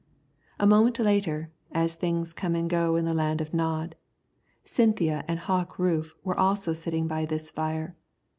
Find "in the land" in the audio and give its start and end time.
2.95-3.39